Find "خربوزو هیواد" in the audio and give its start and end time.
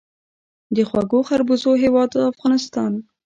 1.29-2.11